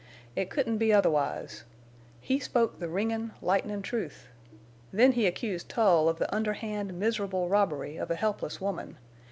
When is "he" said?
2.21-2.39, 5.11-5.27